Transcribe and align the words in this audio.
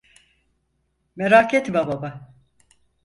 Merak 1.15 1.53
etme 1.53 1.83
baba. 1.87 2.33